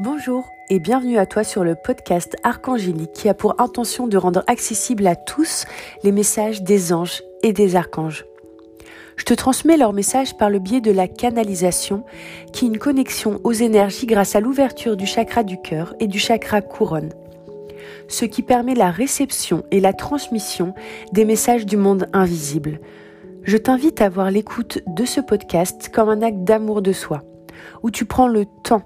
[0.00, 4.44] Bonjour et bienvenue à toi sur le podcast Archangélique qui a pour intention de rendre
[4.46, 5.64] accessible à tous
[6.04, 8.24] les messages des anges et des archanges.
[9.16, 12.04] Je te transmets leurs messages par le biais de la canalisation,
[12.52, 16.20] qui est une connexion aux énergies grâce à l'ouverture du chakra du cœur et du
[16.20, 17.10] chakra couronne,
[18.06, 20.74] ce qui permet la réception et la transmission
[21.12, 22.78] des messages du monde invisible.
[23.42, 27.24] Je t'invite à voir l'écoute de ce podcast comme un acte d'amour de soi,
[27.82, 28.84] où tu prends le temps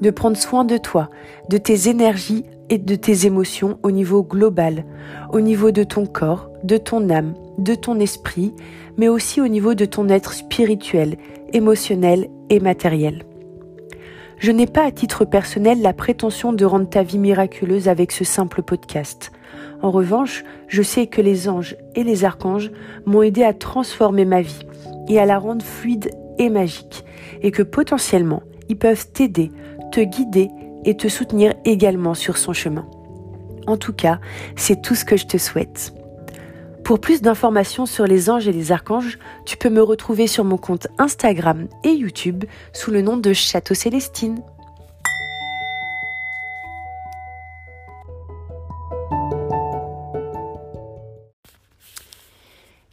[0.00, 1.10] de prendre soin de toi,
[1.48, 4.84] de tes énergies et de tes émotions au niveau global,
[5.32, 8.54] au niveau de ton corps, de ton âme, de ton esprit,
[8.96, 11.16] mais aussi au niveau de ton être spirituel,
[11.52, 13.24] émotionnel et matériel.
[14.38, 18.24] Je n'ai pas à titre personnel la prétention de rendre ta vie miraculeuse avec ce
[18.24, 19.32] simple podcast.
[19.82, 22.70] En revanche, je sais que les anges et les archanges
[23.04, 24.66] m'ont aidé à transformer ma vie
[25.08, 27.04] et à la rendre fluide et magique,
[27.42, 29.50] et que potentiellement, ils peuvent t'aider
[29.98, 30.48] te guider
[30.84, 32.86] et te soutenir également sur son chemin.
[33.66, 34.20] En tout cas,
[34.54, 35.92] c'est tout ce que je te souhaite.
[36.84, 40.56] Pour plus d'informations sur les anges et les archanges, tu peux me retrouver sur mon
[40.56, 44.40] compte Instagram et YouTube sous le nom de Château Célestine.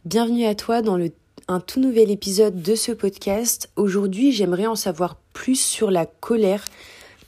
[0.04, 1.12] Bienvenue à toi dans le,
[1.46, 3.70] un tout nouvel épisode de ce podcast.
[3.76, 6.64] Aujourd'hui, j'aimerais en savoir plus sur la colère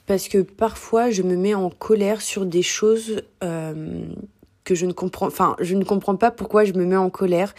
[0.08, 4.00] parce que parfois je me mets en colère sur des choses euh,
[4.64, 7.54] que je ne comprends enfin je ne comprends pas pourquoi je me mets en colère.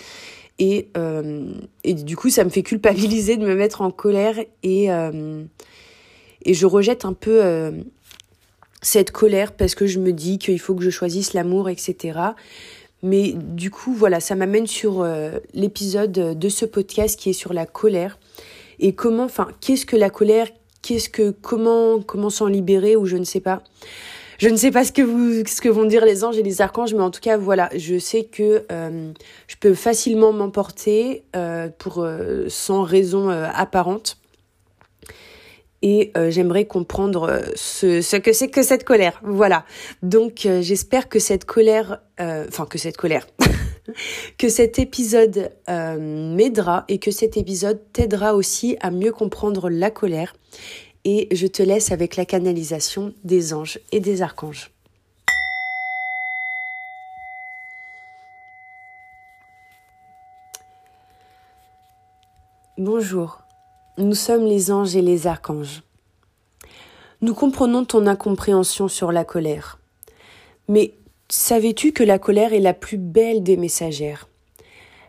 [0.58, 1.54] Et, euh,
[1.86, 5.44] du coup ça me fait culpabiliser de me mettre en colère et, euh,
[6.44, 7.72] et je rejette un peu
[8.82, 12.20] cette colère parce que je me dis qu'il faut que je choisisse l'amour etc
[13.04, 15.08] mais du coup voilà ça m'amène sur
[15.54, 18.18] l'épisode de ce podcast qui est sur la colère.
[18.80, 20.48] Et comment enfin qu'est-ce que la colère
[20.82, 23.64] qu'est-ce que comment comment s'en libérer ou je ne sais pas.
[24.40, 26.62] Je ne sais pas ce que vous ce que vont dire les anges et les
[26.62, 29.12] archanges, mais en tout cas voilà, je sais que euh,
[29.48, 34.18] je peux facilement m'emporter euh, pour euh, sans raison apparente.
[35.82, 39.22] Et j'aimerais comprendre ce, ce que c'est que cette colère.
[39.24, 39.64] Voilà.
[40.04, 43.26] Donc j'espère que cette colère, enfin que cette colère,
[44.38, 50.34] que cet épisode m'aidera et que cet épisode t'aidera aussi à mieux comprendre la colère
[51.06, 54.72] et je te laisse avec la canalisation des anges et des archanges.
[62.78, 63.42] Bonjour,
[63.98, 65.84] nous sommes les anges et les archanges.
[67.22, 69.80] Nous comprenons ton incompréhension sur la colère.
[70.70, 70.94] Mais
[71.30, 74.28] savais-tu que la colère est la plus belle des messagères?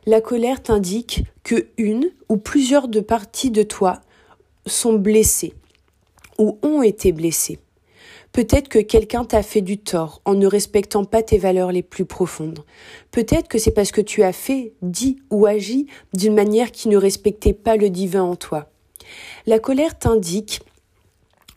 [0.06, 4.00] La colère t'indique que une ou plusieurs de parties de toi
[4.66, 5.54] sont blessées
[6.38, 7.59] ou ont été blessés.
[8.32, 12.04] Peut-être que quelqu'un t'a fait du tort en ne respectant pas tes valeurs les plus
[12.04, 12.64] profondes.
[13.10, 16.97] Peut-être que c'est parce que tu as fait, dit ou agi d'une manière qui ne
[16.97, 18.70] respectait pas le divin en toi.
[19.47, 20.60] La colère t'indique,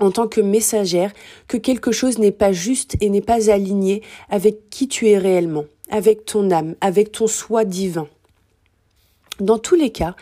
[0.03, 1.11] en tant que messagère,
[1.47, 5.65] que quelque chose n'est pas juste et n'est pas aligné avec qui tu es réellement,
[5.89, 8.07] avec ton âme, avec ton soi divin.
[9.39, 10.15] Dans tous les cas,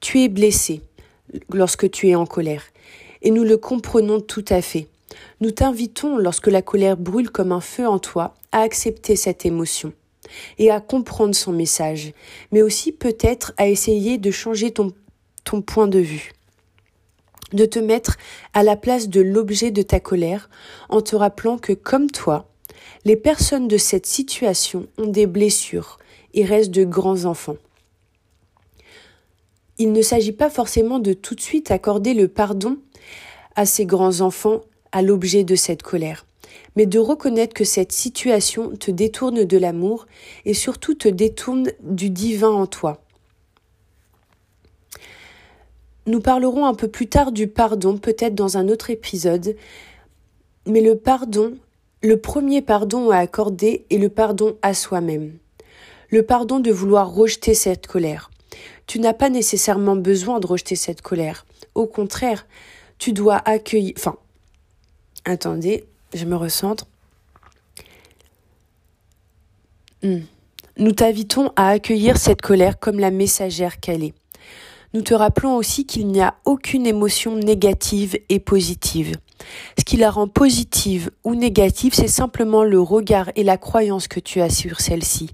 [0.00, 0.82] tu es blessé
[1.52, 2.64] lorsque tu es en colère
[3.22, 4.86] et nous le comprenons tout à fait.
[5.40, 9.92] Nous t'invitons, lorsque la colère brûle comme un feu en toi, à accepter cette émotion
[10.58, 12.12] et à comprendre son message,
[12.52, 14.92] mais aussi peut-être à essayer de changer ton,
[15.44, 16.32] ton point de vue
[17.52, 18.16] de te mettre
[18.54, 20.50] à la place de l'objet de ta colère
[20.88, 22.48] en te rappelant que comme toi,
[23.04, 25.98] les personnes de cette situation ont des blessures
[26.34, 27.56] et restent de grands enfants.
[29.78, 32.78] Il ne s'agit pas forcément de tout de suite accorder le pardon
[33.54, 36.26] à ces grands-enfants à l'objet de cette colère,
[36.74, 40.06] mais de reconnaître que cette situation te détourne de l'amour
[40.44, 43.00] et surtout te détourne du divin en toi.
[46.08, 49.54] Nous parlerons un peu plus tard du pardon, peut-être dans un autre épisode,
[50.66, 51.58] mais le pardon,
[52.02, 55.36] le premier pardon à accorder est le pardon à soi-même.
[56.08, 58.30] Le pardon de vouloir rejeter cette colère.
[58.86, 61.44] Tu n'as pas nécessairement besoin de rejeter cette colère.
[61.74, 62.46] Au contraire,
[62.96, 63.92] tu dois accueillir.
[63.98, 64.16] Enfin,
[65.26, 65.84] attendez,
[66.14, 66.86] je me recentre.
[70.02, 70.20] Hmm.
[70.78, 74.14] Nous t'invitons à accueillir cette colère comme la messagère qu'elle est.
[74.94, 79.16] Nous te rappelons aussi qu'il n'y a aucune émotion négative et positive.
[79.78, 84.20] Ce qui la rend positive ou négative, c'est simplement le regard et la croyance que
[84.20, 85.30] tu as sur celle-ci.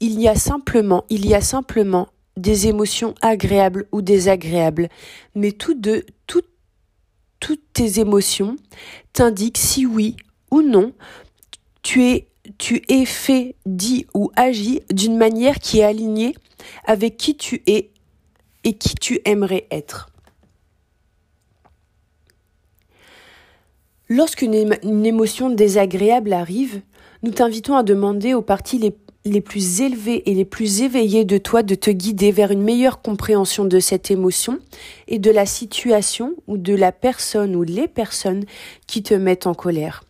[0.00, 4.88] Il y a simplement, il y a simplement des émotions agréables ou désagréables,
[5.34, 6.42] mais tout de, tout,
[7.40, 8.56] toutes tes émotions
[9.12, 10.16] t'indiquent si oui
[10.50, 10.92] ou non
[11.82, 12.28] tu es,
[12.58, 16.34] tu es fait, dit ou agi d'une manière qui est alignée
[16.84, 17.90] avec qui tu es
[18.64, 20.08] et qui tu aimerais être.
[24.08, 24.54] Lorsqu'une
[25.06, 26.82] émotion désagréable arrive,
[27.22, 28.94] nous t'invitons à demander aux parties les,
[29.24, 33.00] les, plus élevées et les plus éveillées de toi de te guider vers une meilleure
[33.00, 34.58] compréhension de cette émotion
[35.08, 38.44] et de la situation ou de la personne ou les personnes
[38.86, 40.04] qui te mettent en colère.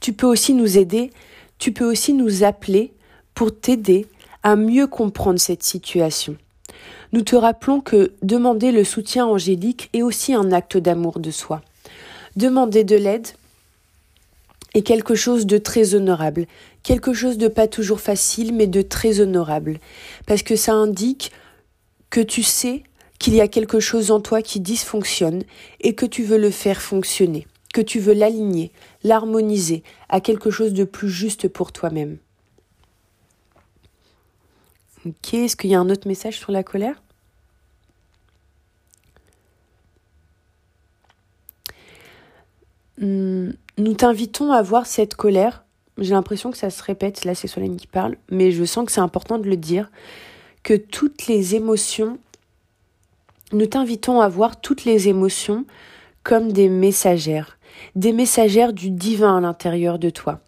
[0.00, 1.10] Tu peux aussi nous aider,
[1.58, 2.92] tu peux aussi nous appeler
[3.34, 4.06] pour t'aider
[4.42, 6.36] à mieux comprendre cette situation.
[7.12, 11.62] Nous te rappelons que demander le soutien angélique est aussi un acte d'amour de soi.
[12.36, 13.28] Demander de l'aide
[14.74, 16.46] est quelque chose de très honorable,
[16.82, 19.78] quelque chose de pas toujours facile, mais de très honorable,
[20.26, 21.32] parce que ça indique
[22.10, 22.82] que tu sais
[23.18, 25.44] qu'il y a quelque chose en toi qui dysfonctionne
[25.80, 27.46] et que tu veux le faire fonctionner,
[27.76, 28.72] que tu veux l'aligner,
[29.04, 32.16] l'harmoniser à quelque chose de plus juste pour toi-même.
[35.04, 37.02] Ok, est-ce qu'il y a un autre message sur la colère?
[42.96, 45.62] Hmm, nous t'invitons à voir cette colère.
[45.98, 48.92] J'ai l'impression que ça se répète, là c'est Solène qui parle, mais je sens que
[48.92, 49.90] c'est important de le dire,
[50.62, 52.18] que toutes les émotions,
[53.52, 55.66] nous t'invitons à voir toutes les émotions
[56.26, 57.56] comme des messagères,
[57.94, 60.40] des messagères du divin à l'intérieur de toi.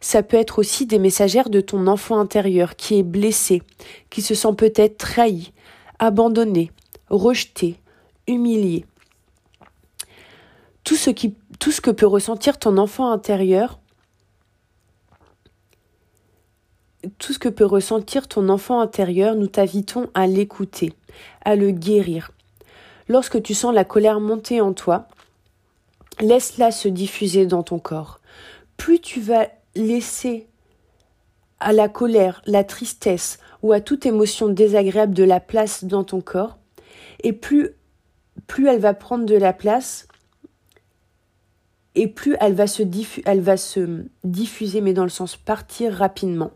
[0.00, 3.62] Ça peut être aussi des messagères de ton enfant intérieur qui est blessé,
[4.08, 5.52] qui se sent peut-être trahi,
[5.98, 6.70] abandonné,
[7.10, 7.76] rejeté,
[8.26, 8.86] humilié.
[10.82, 13.80] Tout ce qui tout ce que peut ressentir ton enfant intérieur,
[17.18, 20.94] tout ce que peut ressentir ton enfant intérieur, nous t'invitons à l'écouter,
[21.44, 22.30] à le guérir.
[23.08, 25.06] Lorsque tu sens la colère monter en toi,
[26.20, 28.20] laisse-la se diffuser dans ton corps.
[28.76, 30.46] Plus tu vas laisser
[31.60, 36.20] à la colère, la tristesse ou à toute émotion désagréable de la place dans ton
[36.20, 36.58] corps,
[37.22, 37.70] et plus,
[38.46, 40.06] plus elle va prendre de la place,
[41.96, 42.84] et plus elle va se,
[43.24, 46.52] elle va se diffuser, mais dans le sens partir rapidement.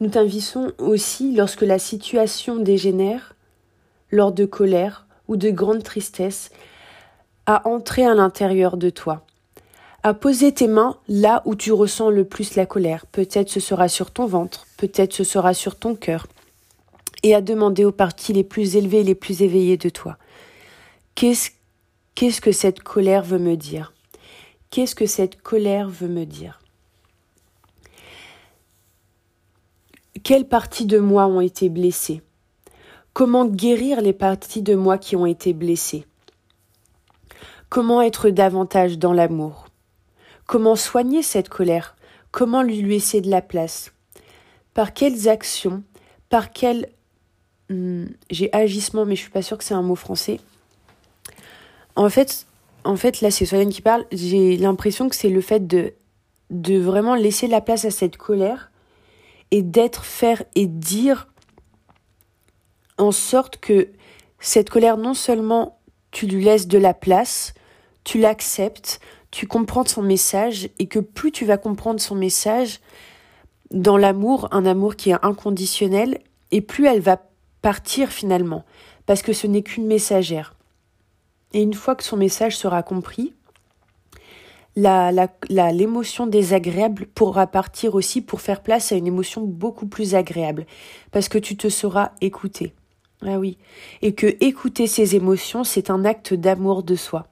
[0.00, 3.34] Nous t'invitons aussi, lorsque la situation dégénère,
[4.12, 6.50] lors de colère ou de grande tristesse,
[7.46, 9.24] à entrer à l'intérieur de toi,
[10.02, 13.06] à poser tes mains là où tu ressens le plus la colère.
[13.06, 16.26] Peut-être ce sera sur ton ventre, peut-être ce sera sur ton cœur,
[17.22, 20.16] et à demander aux parties les plus élevées les plus éveillées de toi.
[21.14, 21.50] Qu'est-ce
[22.18, 23.92] Qu'est-ce que cette colère veut me dire?
[24.70, 26.58] Qu'est-ce que cette colère veut me dire?
[30.24, 32.22] Quelles parties de moi ont été blessées?
[33.18, 36.06] Comment guérir les parties de moi qui ont été blessées?
[37.68, 39.66] Comment être davantage dans l'amour?
[40.46, 41.96] Comment soigner cette colère?
[42.30, 43.90] Comment lui laisser de la place?
[44.72, 45.82] Par quelles actions?
[46.28, 46.90] Par quel
[47.70, 50.38] hmm, j'ai agissement, mais je suis pas sûre que c'est un mot français.
[51.96, 52.46] En fait,
[52.84, 54.06] en fait, là, c'est Solène qui parle.
[54.12, 55.92] J'ai l'impression que c'est le fait de,
[56.50, 58.70] de vraiment laisser la place à cette colère
[59.50, 61.26] et d'être, faire et dire
[62.98, 63.88] en sorte que
[64.40, 65.78] cette colère, non seulement
[66.10, 67.54] tu lui laisses de la place,
[68.04, 69.00] tu l'acceptes,
[69.30, 72.80] tu comprends son message et que plus tu vas comprendre son message
[73.70, 77.20] dans l'amour, un amour qui est inconditionnel, et plus elle va
[77.60, 78.64] partir finalement,
[79.04, 80.54] parce que ce n'est qu'une messagère.
[81.52, 83.34] Et une fois que son message sera compris,
[84.76, 90.64] l'émotion désagréable pourra partir aussi pour faire place à une émotion beaucoup plus agréable,
[91.10, 92.72] parce que tu te seras écouté.
[93.20, 93.58] Ah oui,
[94.00, 97.26] et que écouter ces émotions, c'est un acte d'amour de soi.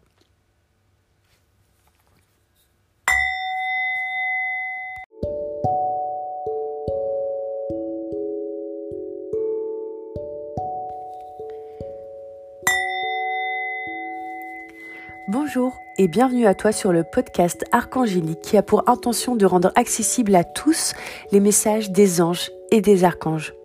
[15.29, 19.73] Bonjour et bienvenue à toi sur le podcast Archangélique qui a pour intention de rendre
[19.75, 20.95] accessible à tous
[21.33, 23.56] les messages des anges et des archanges.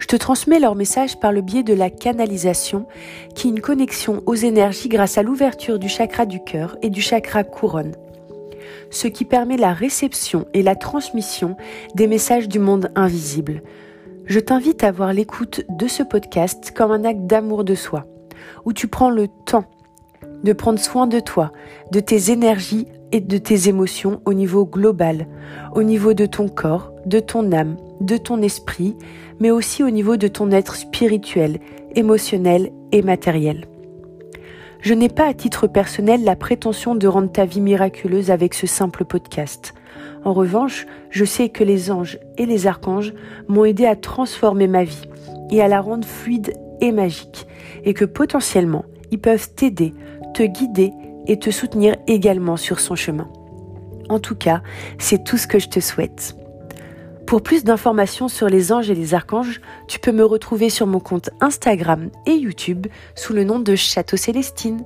[0.00, 2.86] Je te transmets leurs messages par le biais de la canalisation
[3.34, 7.02] qui est une connexion aux énergies grâce à l'ouverture du chakra du cœur et du
[7.02, 7.94] chakra couronne.
[8.90, 11.56] Ce qui permet la réception et la transmission
[11.94, 13.62] des messages du monde invisible.
[14.24, 18.06] Je t'invite à voir l'écoute de ce podcast comme un acte d'amour de soi,
[18.64, 19.66] où tu prends le temps
[20.44, 21.52] de prendre soin de toi,
[21.92, 25.26] de tes énergies et de tes émotions au niveau global,
[25.74, 28.96] au niveau de ton corps, de ton âme, de ton esprit,
[29.40, 31.58] mais aussi au niveau de ton être spirituel,
[31.94, 33.66] émotionnel et matériel.
[34.80, 38.66] Je n'ai pas à titre personnel la prétention de rendre ta vie miraculeuse avec ce
[38.66, 39.74] simple podcast.
[40.24, 43.12] En revanche, je sais que les anges et les archanges
[43.48, 45.08] m'ont aidé à transformer ma vie
[45.50, 47.46] et à la rendre fluide et magique,
[47.84, 49.92] et que potentiellement, ils peuvent t'aider,
[50.32, 50.92] te guider
[51.26, 53.28] et te soutenir également sur son chemin.
[54.08, 54.62] En tout cas,
[54.98, 56.36] c'est tout ce que je te souhaite.
[57.26, 60.98] Pour plus d'informations sur les anges et les archanges, tu peux me retrouver sur mon
[60.98, 64.84] compte Instagram et YouTube sous le nom de Château Célestine.